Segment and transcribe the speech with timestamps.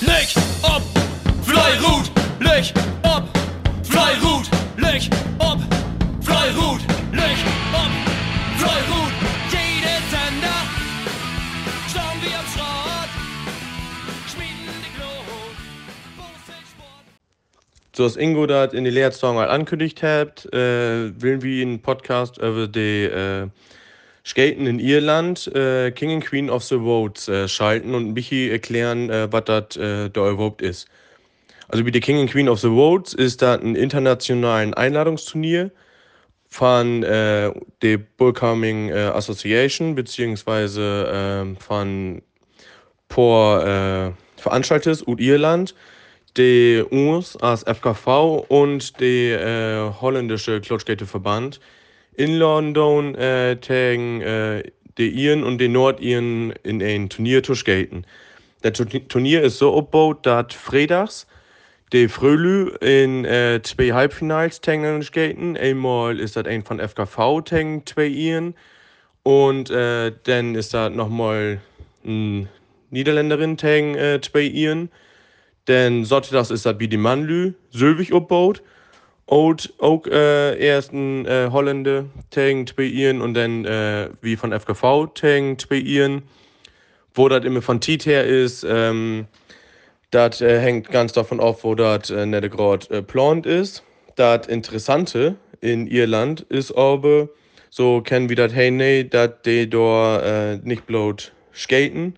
[0.00, 0.28] Leg
[0.62, 0.82] ob,
[1.42, 2.70] Fleirut, leg
[3.02, 3.24] ob,
[3.82, 5.58] Fleirut, leg ob,
[6.20, 6.80] Fleirut,
[7.12, 7.36] leg
[7.72, 7.92] ob,
[8.58, 9.12] Fleirut.
[9.50, 10.60] Jede Sender,
[11.90, 13.10] schauen wir am Schrott,
[14.28, 15.56] schmieden die Glut,
[17.96, 22.36] So als Ingo das in die Leerzong mal ankündigt hat, äh, will wir einen Podcast
[22.36, 23.48] über die äh,
[24.26, 29.08] Skaten in Irland, äh, King and Queen of the Roads, äh, schalten und bisschen erklären,
[29.08, 30.88] äh, was das äh, da überhaupt ist.
[31.68, 35.70] Also wie die King and Queen of the Roads ist das ein internationalen Einladungsturnier
[36.48, 37.52] von äh,
[37.82, 42.22] der Bullcoming äh, Association beziehungsweise äh, von
[43.08, 45.76] por Veranstalters und Irland,
[46.36, 51.60] die US als FKV und der holländische Klotschkate-Verband
[52.16, 54.62] in London äh, tegen äh,
[54.98, 58.06] die Iren und die Nordiren in ein Turnier zu skaten.
[58.62, 61.26] Das Tu- Turnier ist so aufgebaut, dass freitags
[61.92, 65.56] die Frölü in äh, zwei Halbfinals tegen skaten.
[65.56, 68.54] Einmal ist das ein von FKV tegen zwei Iren
[69.22, 71.60] und äh, dann ist da nochmal
[72.04, 72.48] ein
[72.90, 74.90] Niederländerin tegen äh, zwei Iren.
[75.66, 78.62] Dann Sonntags ist das wie die Mannlü, Sylvig aufgebaut.
[79.26, 84.52] Und auch äh, erst ein äh, Holländer tegen zwei Iren und dann äh, wie von
[84.52, 86.22] FKV tegen zwei Iren.
[87.12, 89.26] Wo das immer von Tiet her ist, ähm,
[90.12, 93.82] das äh, hängt ganz davon ab, wo das äh, nicht gerade äh, plant ist.
[94.14, 97.28] Das Interessante in Irland ist aber,
[97.70, 102.16] so kennen wir das hey nee, dass die da äh, nicht bloß skaten,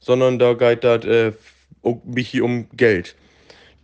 [0.00, 1.32] sondern da geht das äh,
[1.82, 2.00] auch
[2.40, 3.14] um Geld.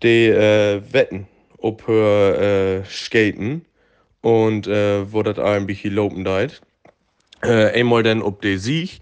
[0.02, 1.26] Die äh, wetten
[1.62, 3.64] ob her äh, skaten
[4.20, 6.60] und äh, wo das ein bisschen lopen deit.
[7.42, 9.00] Äh, einmal dann ob der Sieg,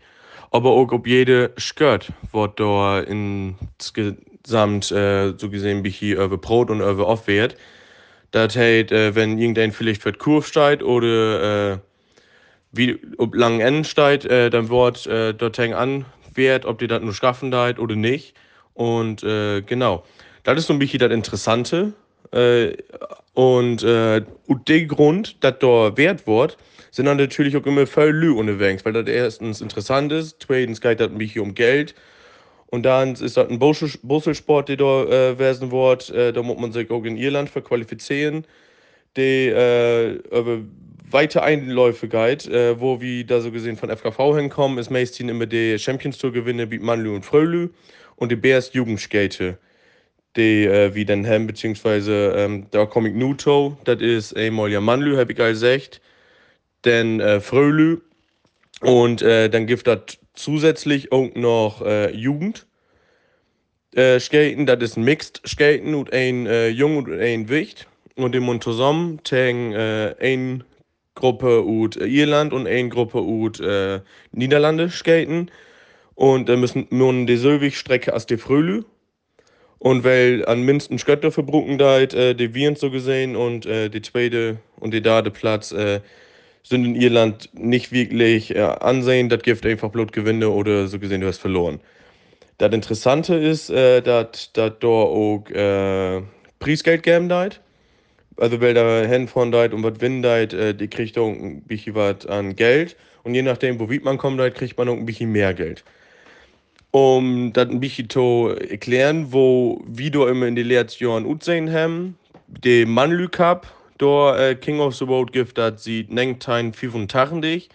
[0.51, 6.81] aber auch ob jede Skirt, was da insgesamt äh, so gesehen bisschen über Brot und
[6.81, 7.57] über aufwert.
[8.31, 11.79] Das heißt, äh, wenn irgendein vielleicht für Kurve steigt oder äh,
[12.73, 16.87] wie ob lang Enden steigt, äh, dann wird äh, dort hängen an, wert, ob die
[16.87, 18.35] das nur schaffen deit oder nicht.
[18.75, 20.05] Und äh, genau,
[20.45, 21.93] das ist so ein bisschen das Interessante.
[22.33, 22.77] Äh,
[23.35, 24.23] und äh,
[24.69, 26.57] der Grund, dass da wert wird,
[26.91, 31.01] sind dann natürlich auch immer voll Lü unterwegs, weil das erstens interessant ist, zweitens geht
[31.01, 31.95] das ein bisschen um Geld.
[32.67, 36.11] Und dann ist das ein Busselsport, der da äh, werden wird.
[36.11, 38.45] Äh, da muss man sich auch in Irland für qualifizieren.
[39.17, 40.21] Die äh,
[41.11, 45.47] weite Einläufe geht, äh, wo wir da so gesehen von FKV hinkommen, ist meistens immer
[45.47, 47.71] die Champions Tour gewinne wie Manlü und Frölü
[48.17, 49.59] und die BS Jugendskate,
[50.37, 54.71] die äh, wie dann haben, beziehungsweise ähm, da komme ich nu to, das ist einmal
[54.71, 56.01] ja Manlü, hab ich gesagt,
[56.83, 57.99] dann äh, Frölü
[58.81, 62.67] und äh, dann gibt das zusätzlich auch noch äh, Jugend.
[63.95, 67.87] Äh, Skaten, das ist ein Mixed Skaten und ein äh, Jung und ein Wicht.
[68.17, 70.65] Und im Mund zusammen tegen äh, ein
[71.15, 74.01] Gruppe ut Irland und eine Gruppe ut äh,
[74.33, 75.51] Niederlande skaten.
[76.15, 78.85] Und da müssen nun die Sylvig-Strecke als die Frölü.
[79.81, 84.03] Und weil an minsten Skötter verbrucken deit, äh, die Viren so gesehen und äh, die
[84.03, 86.01] zweite und die dritte Platz äh,
[86.63, 89.31] sind in Irland nicht wirklich äh, ansehen.
[89.31, 91.81] Das gibt einfach Blutgewinne oder so gesehen, du hast verloren.
[92.59, 96.21] Das Interessante ist, äh, dass da auch äh,
[96.59, 97.63] Preisgeld geben deit.
[98.37, 101.63] Also weil da hin von deit und was winnen deit, äh, die kriegt auch ein
[101.63, 102.97] bisschen was an Geld.
[103.23, 105.85] Und je nachdem, wo weit man kommt, kriegt man auch ein bisschen mehr Geld.
[106.93, 111.73] Um das ein bisschen zu erklären, wo wie du immer in die letzten Jahren aussehen
[111.73, 112.19] haben,
[112.49, 117.69] der Manlü Cup, da äh, King of the Road gibt, das sieht 1985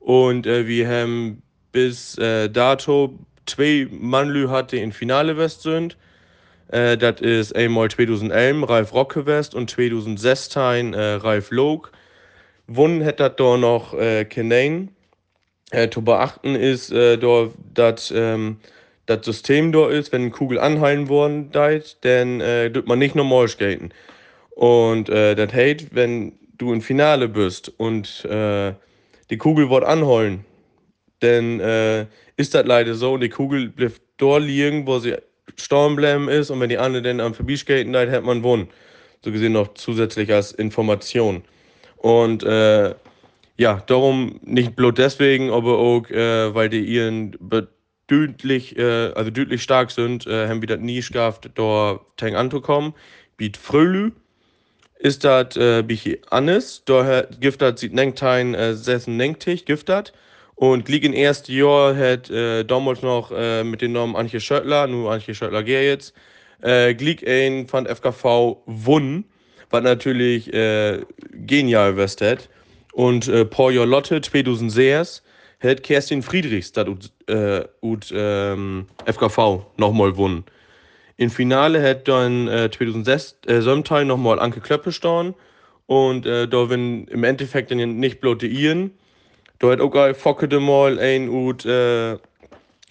[0.00, 3.16] und äh, wir haben bis äh, dato
[3.46, 5.96] zwei Manlü hatte in Finale West sind.
[6.68, 11.92] Äh, das ist einmal 2011 Ralf Rocke West und 2016 äh, Ralf Log.
[12.66, 14.88] Wunnen hätte das da noch äh, Kenane.
[15.72, 18.58] Äh, zu beachten ist, äh, da, dass ähm,
[19.06, 23.16] das System da ist, wenn eine Kugel anhalten worden deit, dann äh, tut man nicht
[23.16, 23.92] normal skaten.
[24.50, 28.74] Und äh, das heißt, wenn du im Finale bist und äh,
[29.30, 30.44] die Kugel wird anholen,
[31.20, 35.16] dann äh, ist das leider so und die Kugel bleibt dort liegen, wo sie
[35.96, 38.68] bleiben ist und wenn die andere dann am Vorbeiskaten deit, hat man gewonnen.
[39.24, 41.42] So gesehen noch zusätzlich als Information.
[41.96, 42.94] Und äh,
[43.58, 47.36] ja, darum nicht bloß deswegen, aber auch, äh, weil die ihren
[48.08, 52.94] deutlich, äh, also deutlich stark sind, äh, haben wir das nie geschafft, da Tang anzukommen.
[53.36, 54.12] Biet Frölü
[54.98, 56.82] ist das äh, bisschen anders.
[56.84, 60.12] Da gibt das sieht Nengtein äh, 96 gibt das.
[60.54, 64.86] Und liegt in ersten Jahr hat äh, damals noch äh, mit dem Namen Antje Schöttler,
[64.86, 66.14] nur Antje Schöttler geht jetzt,
[66.62, 69.24] äh, Glick ein von FKV Wunn,
[69.68, 72.48] was natürlich äh, genial hat.
[72.96, 75.22] Und äh, Paul Lotte 2006
[75.62, 80.44] hat Kerstin Friedrichs das ut, äh, ut ähm, FKV nochmal gewonnen.
[81.18, 85.34] Im Finale hat dann äh, 2006 äh, Sömteil nochmal Anke Klöppe stehen.
[85.84, 88.92] Und äh, da wenn im Endeffekt dann nicht bloß die Iren,
[89.58, 92.16] da hat auch ein Focke mal ein ut äh,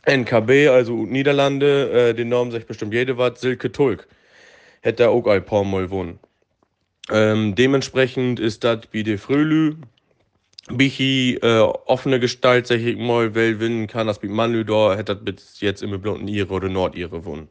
[0.05, 4.07] NKB, also ut Niederlande, äh, den Namen sich bestimmt jede was, Silke Tulk.
[4.81, 6.19] Hätte auch ein paar Mal gewonnen.
[7.09, 9.77] Ähm, dementsprechend ist das wie der Frölü,
[10.71, 15.15] Bichi äh, offene Gestalt, sag ich mal, weil gewinnen kann, das mit Manlü da hätte
[15.15, 17.47] das bis jetzt im blonden Ire oder Nordire gewonnen.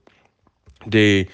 [0.86, 1.28] Die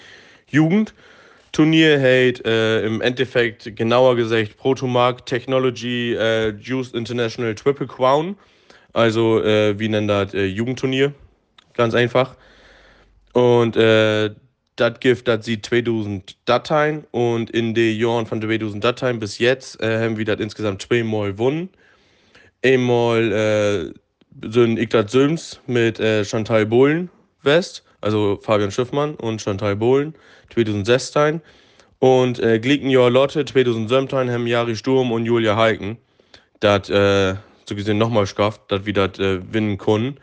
[0.49, 8.37] Jugendturnier hat äh, im Endeffekt genauer gesagt Protomark Technology äh, Juice International Triple Crown.
[8.93, 10.35] Also, äh, wie nennt das?
[10.35, 11.15] Äh, Jugendturnier.
[11.75, 12.37] Ganz einfach.
[13.33, 14.31] Und äh,
[14.81, 19.81] das gibt, das sieht 2000 Dateien und in den Jahren von 2000 Dateien bis jetzt
[19.83, 21.69] äh, haben wir das insgesamt zweimal gewonnen.
[22.65, 27.11] Einmal äh, sind Ignat Söms mit äh, Chantal Bohlen
[27.43, 30.15] West, also Fabian Schiffmann und Chantal Bohlen
[30.53, 31.41] 2016.
[31.99, 35.99] Und äh, Glicken Jahr Lotte 2017 haben Jari Sturm und Julia Heiken
[36.61, 37.35] das äh,
[37.67, 40.19] so gesehen nochmal geschafft, dass wir das äh, gewinnen können.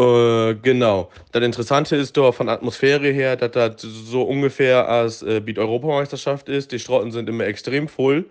[0.00, 1.10] Äh, genau.
[1.32, 6.48] Das Interessante ist doch von Atmosphäre her, dass das so ungefähr als äh, Beat Europameisterschaft
[6.48, 6.72] ist.
[6.72, 8.24] Die Strotten sind immer extrem voll.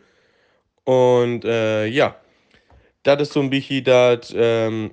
[0.83, 2.15] Und äh, ja,
[3.03, 4.91] das ist so ein bisschen das ähm,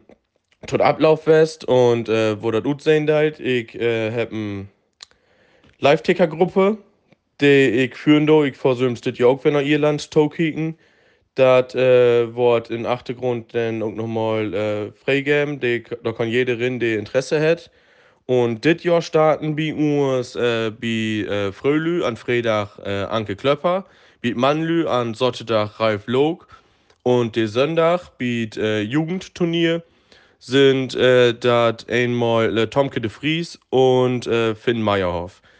[0.67, 3.41] tot Ablaufwest und äh, wo das gut sehen halt.
[3.41, 4.67] Ich äh, habe eine
[5.79, 6.77] Live-Ticker-Gruppe,
[7.41, 8.45] die ich führen do.
[8.45, 10.77] Ich versuche ja auch, wenn er Irland to kicken.
[11.37, 15.61] Das äh, wird in Achtergrund dann auch nochmal äh, freigeben.
[15.61, 17.71] Die, da kann jeder rein, der Interesse hat.
[18.25, 23.85] Und dit Jahr starten bei uns äh, bei äh, Frölü an Freitag äh, Anke Klöpper,
[24.23, 26.49] bei Mannlü an Sonntag Ralf Log
[27.03, 29.83] und der Sonntag bei äh, Jugendturnier
[30.41, 35.43] sind äh, das einmal äh, Tomke de Vries und äh, Finn Meyerhoff.